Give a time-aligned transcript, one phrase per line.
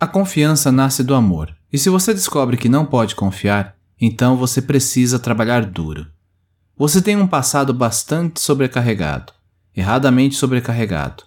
[0.00, 4.62] A confiança nasce do amor, e se você descobre que não pode confiar, então você
[4.62, 6.06] precisa trabalhar duro.
[6.76, 9.32] Você tem um passado bastante sobrecarregado,
[9.76, 11.24] erradamente sobrecarregado.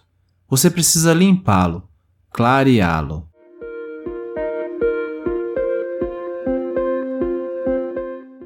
[0.48, 1.84] Você precisa limpá-lo,
[2.32, 3.28] clareá-lo.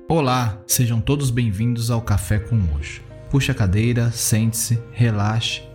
[0.10, 3.04] Olá, sejam todos bem-vindos ao Café com Hoje.
[3.30, 5.75] Puxe a cadeira, sente-se, relaxe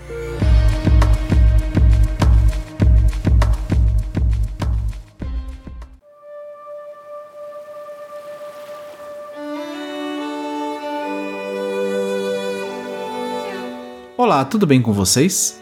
[14.23, 15.59] Olá, tudo bem com vocês?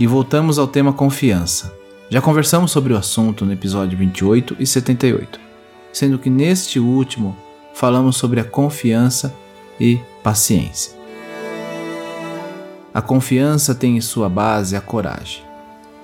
[0.00, 1.72] E voltamos ao tema confiança.
[2.10, 5.38] Já conversamos sobre o assunto no episódio 28 e 78,
[5.92, 7.36] sendo que neste último
[7.72, 9.32] falamos sobre a confiança
[9.78, 10.92] e paciência.
[12.92, 15.44] A confiança tem em sua base a coragem.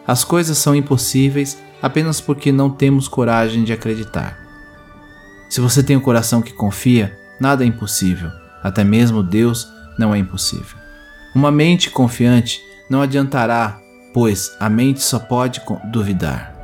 [0.06, 4.38] As coisas são impossíveis apenas porque não temos coragem de acreditar.
[5.50, 8.30] Se você tem um coração que confia, nada é impossível,
[8.62, 9.66] até mesmo Deus
[9.98, 10.83] não é impossível.
[11.34, 13.80] Uma mente confiante não adiantará,
[14.12, 16.54] pois a mente só pode duvidar.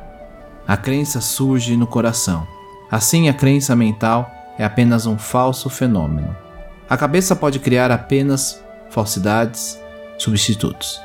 [0.65, 2.47] A crença surge no coração.
[2.89, 6.33] Assim, a crença mental é apenas um falso fenômeno.
[6.89, 9.77] A cabeça pode criar apenas falsidades,
[10.17, 11.01] substitutos.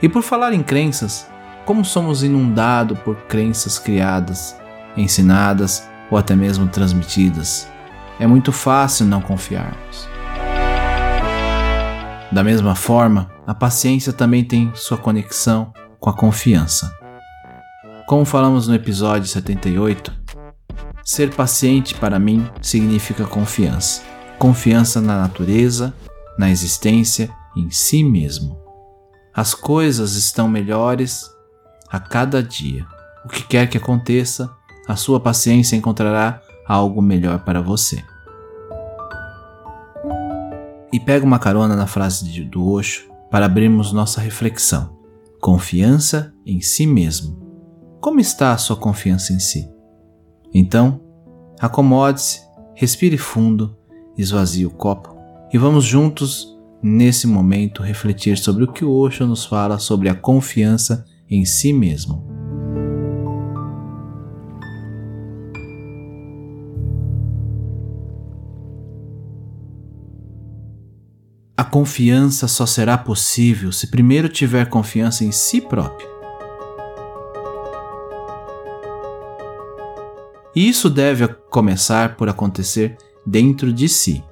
[0.00, 1.28] E por falar em crenças,
[1.66, 4.56] como somos inundados por crenças criadas,
[4.96, 7.68] ensinadas ou até mesmo transmitidas,
[8.18, 10.10] é muito fácil não confiarmos.
[12.32, 16.90] Da mesma forma, a paciência também tem sua conexão com a confiança.
[18.06, 20.10] Como falamos no episódio 78,
[21.04, 24.02] ser paciente para mim significa confiança.
[24.38, 25.92] Confiança na natureza,
[26.38, 28.58] na existência, em si mesmo.
[29.34, 31.30] As coisas estão melhores
[31.90, 32.86] a cada dia.
[33.26, 34.50] O que quer que aconteça,
[34.88, 38.02] a sua paciência encontrará algo melhor para você
[40.92, 44.96] e pega uma carona na frase de, do Osho para abrirmos nossa reflexão.
[45.40, 47.40] Confiança em si mesmo.
[48.00, 49.68] Como está a sua confiança em si?
[50.52, 51.00] Então,
[51.58, 52.40] acomode-se,
[52.74, 53.76] respire fundo,
[54.18, 55.16] esvazie o copo
[55.52, 60.14] e vamos juntos, nesse momento, refletir sobre o que o Osho nos fala sobre a
[60.14, 62.31] confiança em si mesmo.
[71.62, 76.08] A confiança só será possível se primeiro tiver confiança em si próprio.
[80.56, 84.24] E isso deve começar por acontecer dentro de si.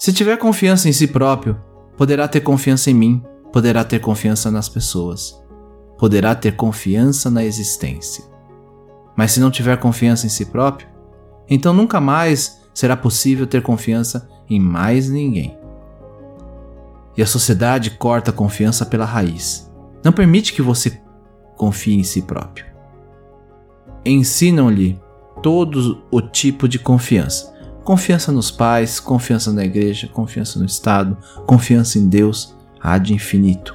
[0.00, 1.62] Se tiver confiança em si próprio,
[1.96, 3.22] poderá ter confiança em mim,
[3.52, 5.40] poderá ter confiança nas pessoas,
[5.96, 8.24] poderá ter confiança na existência.
[9.16, 10.88] Mas se não tiver confiança em si próprio,
[11.48, 15.56] então nunca mais será possível ter confiança em mais ninguém
[17.16, 19.70] e a sociedade corta a confiança pela raiz.
[20.04, 21.00] Não permite que você
[21.56, 22.66] confie em si próprio.
[24.04, 25.00] Ensinam-lhe
[25.42, 31.16] todo o tipo de confiança: confiança nos pais, confiança na igreja, confiança no Estado,
[31.46, 33.74] confiança em Deus, há de infinito.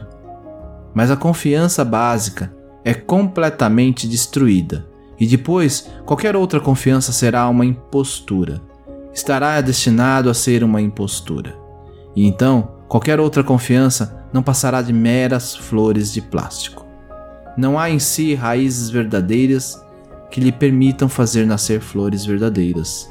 [0.93, 2.53] Mas a confiança básica
[2.83, 4.87] é completamente destruída,
[5.19, 8.61] e depois qualquer outra confiança será uma impostura.
[9.13, 11.59] Estará destinado a ser uma impostura.
[12.15, 16.85] E então, Qualquer outra confiança não passará de meras flores de plástico.
[17.57, 19.81] Não há em si raízes verdadeiras
[20.29, 23.09] que lhe permitam fazer nascer flores verdadeiras.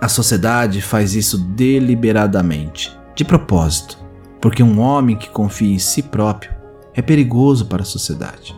[0.00, 3.98] A sociedade faz isso deliberadamente, de propósito,
[4.40, 6.52] porque um homem que confia em si próprio
[6.94, 8.54] é perigoso para a sociedade.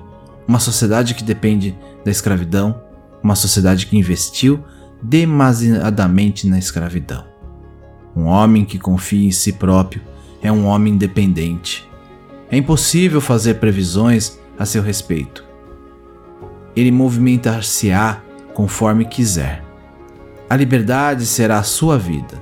[0.47, 2.83] Uma sociedade que depende da escravidão,
[3.23, 4.63] uma sociedade que investiu
[5.03, 7.32] demasiadamente na escravidão.
[8.15, 10.03] Um homem que confia em si próprio
[10.43, 11.89] é um homem independente.
[12.51, 15.45] É impossível fazer previsões a seu respeito.
[16.77, 18.21] Ele movimentar-se-á
[18.53, 19.65] conforme quiser.
[20.49, 22.41] A liberdade será a sua vida.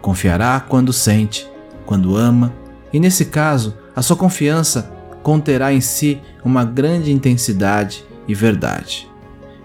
[0.00, 1.48] Confiará quando sente,
[1.84, 2.54] quando ama,
[2.92, 4.92] e nesse caso, a sua confiança
[5.22, 9.10] conterá em si uma grande intensidade e verdade.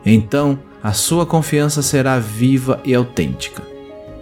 [0.04, 3.73] Então, a sua confiança será viva e autêntica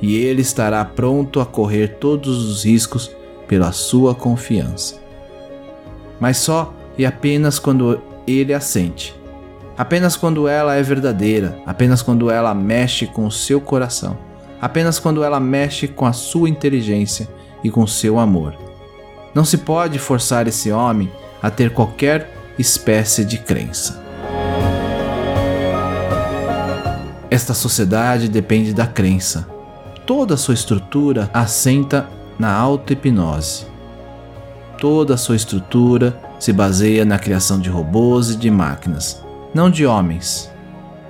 [0.02, 3.12] e ele estará pronto a correr todos os riscos
[3.48, 5.00] pela sua confiança.
[6.20, 9.16] Mas só e apenas quando ele a sente.
[9.78, 14.18] Apenas quando ela é verdadeira, apenas quando ela mexe com o seu coração,
[14.62, 17.28] apenas quando ela mexe com a sua inteligência
[17.64, 18.56] e com seu amor.
[19.34, 21.10] Não se pode forçar esse homem
[21.42, 24.04] a ter qualquer espécie de crença.
[27.30, 29.48] Esta sociedade depende da crença.
[30.06, 32.08] Toda a sua estrutura assenta
[32.40, 33.68] na auto-hipnose.
[34.80, 39.86] Toda a sua estrutura se baseia na criação de robôs e de máquinas, não de
[39.86, 40.52] homens.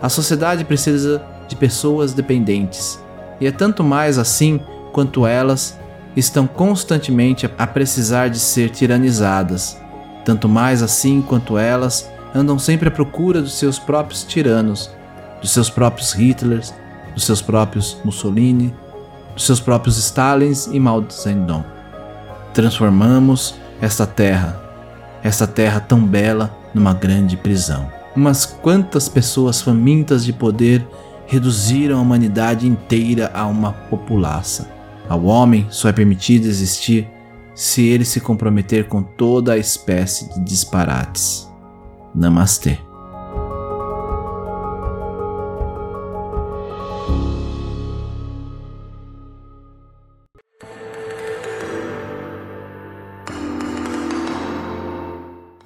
[0.02, 3.00] A sociedade precisa de pessoas dependentes,
[3.40, 4.60] e é tanto mais assim
[4.92, 5.80] quanto elas
[6.14, 9.80] estão constantemente a precisar de ser tiranizadas,
[10.26, 14.92] tanto mais assim quanto elas andam sempre à procura dos seus próprios tiranos,
[15.40, 16.74] dos seus próprios Hitlers,
[17.14, 18.74] dos seus próprios Mussolini,
[19.34, 21.66] dos seus próprios Stalins e Mao Zedong.
[22.54, 24.60] Transformamos esta terra,
[25.24, 27.90] esta terra tão bela, numa grande prisão.
[28.16, 30.86] Mas quantas pessoas famintas de poder
[31.26, 34.70] reduziram a humanidade inteira a uma populaça?
[35.08, 37.08] Ao homem só é permitido existir
[37.54, 41.50] se ele se comprometer com toda a espécie de disparates.
[42.14, 42.91] Namastê.